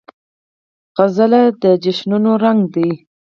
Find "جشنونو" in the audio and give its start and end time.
1.83-2.31